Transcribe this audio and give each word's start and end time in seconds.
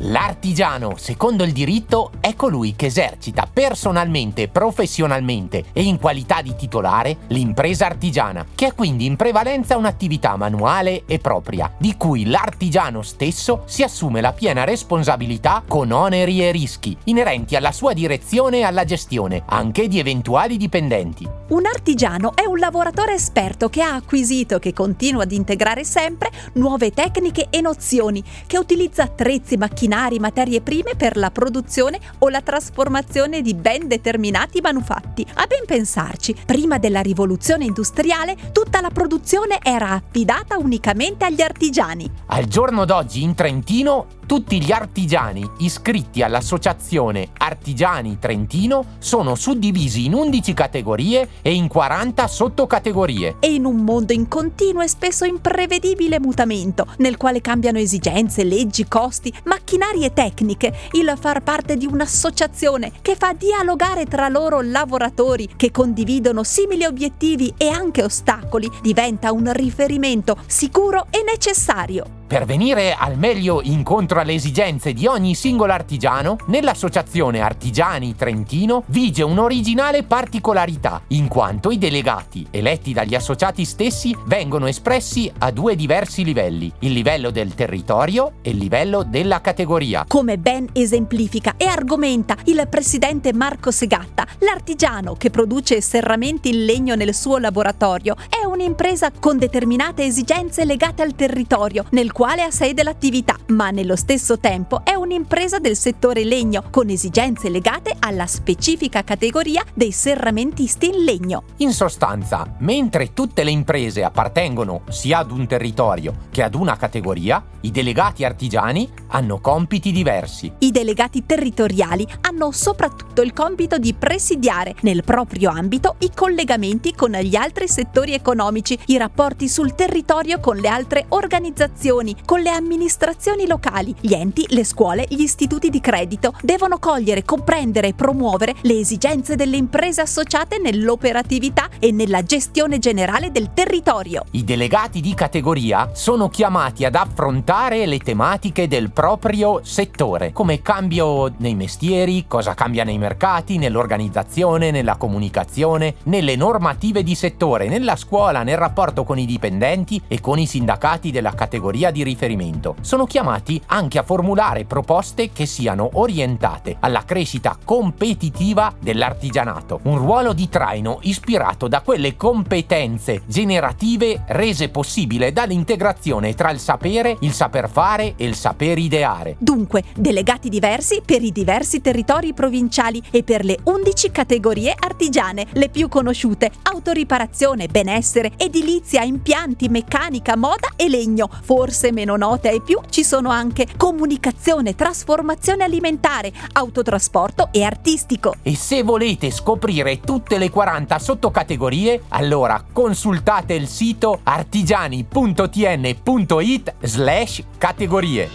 L'artigiano, 0.00 0.96
secondo 0.96 1.42
il 1.42 1.52
diritto, 1.52 2.10
è 2.20 2.34
colui 2.34 2.76
che 2.76 2.86
esercita 2.86 3.48
personalmente, 3.50 4.48
professionalmente 4.48 5.64
e 5.72 5.84
in 5.84 5.98
qualità 5.98 6.42
di 6.42 6.54
titolare 6.54 7.16
l'impresa 7.28 7.86
artigiana, 7.86 8.44
che 8.54 8.66
è 8.66 8.74
quindi 8.74 9.06
in 9.06 9.16
prevalenza 9.16 9.76
un'attività 9.78 10.36
manuale 10.36 11.04
e 11.06 11.18
propria, 11.18 11.72
di 11.78 11.96
cui 11.96 12.26
l'artigiano 12.26 13.00
stesso 13.00 13.62
si 13.64 13.82
assume 13.82 14.20
la 14.20 14.34
piena 14.34 14.64
responsabilità 14.64 15.62
con 15.66 15.90
oneri 15.90 16.42
e 16.42 16.50
rischi 16.50 16.94
inerenti 17.04 17.56
alla 17.56 17.72
sua 17.72 17.94
direzione 17.94 18.58
e 18.58 18.62
alla 18.64 18.84
gestione, 18.84 19.44
anche 19.46 19.88
di 19.88 19.98
eventuali 19.98 20.58
dipendenti. 20.58 21.26
Un 21.48 21.64
artigiano 21.64 22.34
è 22.34 22.44
un 22.44 22.58
lavoratore 22.58 23.14
esperto 23.14 23.70
che 23.70 23.80
ha 23.80 23.94
acquisito 23.94 24.58
che 24.58 24.74
continua 24.74 25.22
ad 25.22 25.32
integrare 25.32 25.84
sempre 25.84 26.30
nuove 26.54 26.90
tecniche 26.90 27.46
e 27.48 27.60
nozioni, 27.62 28.22
che 28.46 28.58
utilizza 28.58 29.04
attrezzi, 29.04 29.56
macchinari, 29.86 30.18
materie 30.18 30.60
prime 30.60 30.94
per 30.96 31.16
la 31.16 31.30
produzione 31.30 32.00
o 32.18 32.28
la 32.28 32.40
trasformazione 32.40 33.40
di 33.40 33.54
ben 33.54 33.86
determinati 33.86 34.60
manufatti. 34.60 35.24
A 35.34 35.46
ben 35.46 35.64
pensarci, 35.64 36.34
prima 36.44 36.78
della 36.78 37.00
rivoluzione 37.00 37.64
industriale 37.64 38.36
tutta 38.52 38.80
la 38.80 38.90
produzione 38.90 39.58
era 39.62 39.90
affidata 39.90 40.58
unicamente 40.58 41.24
agli 41.24 41.40
artigiani. 41.40 42.10
Al 42.26 42.46
giorno 42.46 42.84
d'oggi 42.84 43.22
in 43.22 43.34
Trentino 43.34 44.06
tutti 44.26 44.60
gli 44.60 44.72
artigiani 44.72 45.48
iscritti 45.58 46.20
all'associazione 46.20 47.28
Artigiani 47.38 48.18
Trentino 48.18 48.96
sono 48.98 49.36
suddivisi 49.36 50.06
in 50.06 50.14
11 50.14 50.52
categorie 50.52 51.28
e 51.42 51.54
in 51.54 51.68
40 51.68 52.26
sottocategorie. 52.26 53.36
E 53.38 53.54
in 53.54 53.64
un 53.64 53.76
mondo 53.76 54.12
in 54.12 54.26
continuo 54.26 54.82
e 54.82 54.88
spesso 54.88 55.24
imprevedibile 55.24 56.18
mutamento, 56.18 56.86
nel 56.98 57.16
quale 57.16 57.40
cambiano 57.40 57.78
esigenze, 57.78 58.42
leggi, 58.42 58.88
costi, 58.88 59.32
macchinari 59.44 59.75
e 60.06 60.12
tecniche, 60.12 60.74
il 60.92 61.12
far 61.20 61.42
parte 61.42 61.76
di 61.76 61.86
un'associazione 61.86 62.92
che 63.02 63.14
fa 63.14 63.34
dialogare 63.34 64.06
tra 64.06 64.28
loro 64.28 64.60
lavoratori 64.62 65.50
che 65.56 65.70
condividono 65.70 66.42
simili 66.42 66.84
obiettivi 66.84 67.52
e 67.56 67.68
anche 67.68 68.02
ostacoli 68.02 68.70
diventa 68.80 69.32
un 69.32 69.52
riferimento 69.52 70.38
sicuro 70.46 71.06
e 71.10 71.22
necessario. 71.22 72.24
Per 72.26 72.44
venire 72.44 72.92
al 72.92 73.16
meglio 73.16 73.60
incontro 73.62 74.18
alle 74.18 74.32
esigenze 74.32 74.92
di 74.92 75.06
ogni 75.06 75.36
singolo 75.36 75.72
artigiano, 75.72 76.36
nell'Associazione 76.46 77.40
Artigiani 77.40 78.16
Trentino 78.16 78.82
vige 78.86 79.22
un'originale 79.22 80.02
particolarità, 80.02 81.02
in 81.08 81.28
quanto 81.28 81.70
i 81.70 81.78
delegati, 81.78 82.44
eletti 82.50 82.92
dagli 82.92 83.14
associati 83.14 83.64
stessi, 83.64 84.16
vengono 84.26 84.66
espressi 84.66 85.32
a 85.38 85.52
due 85.52 85.76
diversi 85.76 86.24
livelli, 86.24 86.72
il 86.80 86.94
livello 86.94 87.30
del 87.30 87.54
territorio 87.54 88.32
e 88.42 88.50
il 88.50 88.56
livello 88.56 89.04
della 89.04 89.40
categoria. 89.40 90.04
Come 90.08 90.36
ben 90.36 90.66
esemplifica 90.72 91.54
e 91.56 91.66
argomenta 91.66 92.36
il 92.46 92.66
presidente 92.68 93.32
Marco 93.32 93.70
Segatta, 93.70 94.26
l'artigiano 94.40 95.14
che 95.14 95.30
produce 95.30 95.80
serramenti 95.80 96.48
in 96.48 96.64
legno 96.64 96.96
nel 96.96 97.14
suo 97.14 97.38
laboratorio 97.38 98.16
è 98.28 98.44
un'impresa 98.56 99.10
con 99.20 99.36
determinate 99.36 100.04
esigenze 100.04 100.64
legate 100.64 101.02
al 101.02 101.14
territorio 101.14 101.84
nel 101.90 102.12
quale 102.12 102.42
ha 102.42 102.50
sede 102.50 102.82
l'attività, 102.82 103.36
ma 103.48 103.70
nello 103.70 103.96
stesso 103.96 104.38
tempo 104.38 104.80
è 104.82 104.94
un'impresa 104.94 105.58
del 105.58 105.76
settore 105.76 106.24
legno 106.24 106.64
con 106.70 106.88
esigenze 106.88 107.50
legate 107.50 107.94
alla 107.98 108.26
specifica 108.26 109.04
categoria 109.04 109.62
dei 109.74 109.92
serramentisti 109.92 110.88
in 110.88 111.04
legno. 111.04 111.44
In 111.58 111.72
sostanza, 111.72 112.56
mentre 112.60 113.12
tutte 113.12 113.44
le 113.44 113.50
imprese 113.50 114.02
appartengono 114.02 114.82
sia 114.88 115.18
ad 115.18 115.30
un 115.30 115.46
territorio 115.46 116.14
che 116.30 116.42
ad 116.42 116.54
una 116.54 116.76
categoria, 116.76 117.44
i 117.60 117.70
delegati 117.70 118.24
artigiani 118.24 118.88
hanno 119.08 119.38
compiti 119.38 119.92
diversi. 119.92 120.50
I 120.60 120.70
delegati 120.70 121.26
territoriali 121.26 122.06
hanno 122.22 122.52
soprattutto 122.52 123.20
il 123.20 123.34
compito 123.34 123.76
di 123.76 123.92
presidiare 123.92 124.74
nel 124.80 125.04
proprio 125.04 125.50
ambito 125.50 125.96
i 125.98 126.10
collegamenti 126.14 126.94
con 126.94 127.10
gli 127.10 127.36
altri 127.36 127.68
settori 127.68 128.14
economici, 128.14 128.44
i 128.86 128.96
rapporti 128.96 129.48
sul 129.48 129.74
territorio 129.74 130.38
con 130.38 130.56
le 130.56 130.68
altre 130.68 131.06
organizzazioni 131.08 132.14
con 132.24 132.40
le 132.40 132.50
amministrazioni 132.50 133.46
locali, 133.46 133.94
gli 134.00 134.12
enti, 134.12 134.46
le 134.50 134.64
scuole, 134.64 135.06
gli 135.08 135.20
istituti 135.20 135.70
di 135.70 135.80
credito 135.80 136.34
devono 136.42 136.78
cogliere, 136.78 137.24
comprendere 137.24 137.88
e 137.88 137.94
promuovere 137.94 138.54
le 138.62 138.78
esigenze 138.78 139.36
delle 139.36 139.56
imprese 139.56 140.02
associate 140.02 140.58
nell'operatività 140.58 141.68
e 141.78 141.92
nella 141.92 142.22
gestione 142.22 142.78
generale 142.78 143.32
del 143.32 143.52
territorio. 143.52 144.24
I 144.32 144.44
delegati 144.44 145.00
di 145.00 145.14
categoria 145.14 145.90
sono 145.92 146.28
chiamati 146.28 146.84
ad 146.84 146.94
affrontare 146.94 147.86
le 147.86 147.98
tematiche 147.98 148.68
del 148.68 148.90
proprio 148.90 149.60
settore, 149.62 150.32
come 150.32 150.62
cambio 150.62 151.32
nei 151.38 151.54
mestieri, 151.54 152.26
cosa 152.26 152.54
cambia 152.54 152.84
nei 152.84 152.98
mercati, 152.98 153.58
nell'organizzazione, 153.58 154.70
nella 154.70 154.96
comunicazione, 154.96 155.96
nelle 156.04 156.36
normative 156.36 157.02
di 157.02 157.14
settore, 157.14 157.68
nella 157.68 157.96
scuola, 157.96 158.35
nel 158.42 158.56
rapporto 158.56 159.04
con 159.04 159.18
i 159.18 159.26
dipendenti 159.26 160.00
e 160.08 160.20
con 160.20 160.38
i 160.38 160.46
sindacati 160.46 161.10
della 161.10 161.32
categoria 161.32 161.90
di 161.90 162.02
riferimento. 162.02 162.76
Sono 162.80 163.04
chiamati 163.06 163.60
anche 163.66 163.98
a 163.98 164.02
formulare 164.02 164.64
proposte 164.64 165.30
che 165.32 165.46
siano 165.46 165.90
orientate 165.94 166.76
alla 166.80 167.04
crescita 167.04 167.56
competitiva 167.62 168.74
dell'artigianato, 168.78 169.80
un 169.84 169.98
ruolo 169.98 170.32
di 170.32 170.48
traino 170.48 170.98
ispirato 171.02 171.68
da 171.68 171.80
quelle 171.80 172.16
competenze 172.16 173.22
generative 173.26 174.24
rese 174.28 174.68
possibile 174.68 175.32
dall'integrazione 175.32 176.34
tra 176.34 176.50
il 176.50 176.58
sapere, 176.58 177.16
il 177.20 177.32
saper 177.32 177.68
fare 177.68 178.14
e 178.16 178.24
il 178.24 178.34
saper 178.34 178.78
ideare. 178.78 179.36
Dunque, 179.38 179.82
delegati 179.94 180.48
diversi 180.48 181.02
per 181.04 181.22
i 181.22 181.32
diversi 181.32 181.80
territori 181.80 182.32
provinciali 182.32 183.02
e 183.10 183.22
per 183.22 183.44
le 183.44 183.58
11 183.62 184.10
categorie 184.10 184.74
artigiane, 184.78 185.46
le 185.52 185.68
più 185.68 185.88
conosciute: 185.88 186.50
autoriparazione, 186.62 187.66
benessere, 187.66 188.25
edilizia, 188.36 189.02
impianti, 189.02 189.68
meccanica, 189.68 190.36
moda 190.36 190.68
e 190.76 190.88
legno. 190.88 191.28
Forse 191.42 191.76
forse 191.76 191.92
meno 191.92 192.16
note 192.16 192.48
ai 192.48 192.60
più 192.60 192.80
ci 192.88 193.04
sono 193.04 193.30
anche 193.30 193.66
comunicazione, 193.76 194.74
trasformazione 194.74 195.62
alimentare, 195.64 196.32
autotrasporto 196.52 197.48
e 197.50 197.64
artistico. 197.64 198.34
E 198.42 198.54
se 198.54 198.82
volete 198.82 199.30
scoprire 199.30 200.00
tutte 200.00 200.36
le 200.38 200.48
40 200.50 200.98
sottocategorie, 200.98 202.02
allora 202.08 202.64
consultate 202.72 203.52
il 203.54 203.68
sito 203.68 204.20
artigiani.tn.it 204.22 206.74
slash 206.80 207.42
categorie. 207.58 208.28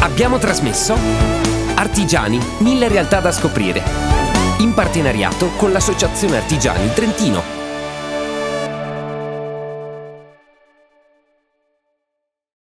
Abbiamo 0.00 0.38
trasmesso 0.38 0.94
Artigiani, 1.74 2.38
mille 2.58 2.88
realtà 2.88 3.20
da 3.20 3.32
scoprire. 3.32 3.82
In 4.58 4.74
partenariato 4.74 5.48
con 5.56 5.72
l'Associazione 5.72 6.36
Artigiani 6.36 6.92
Trentino. 6.92 7.59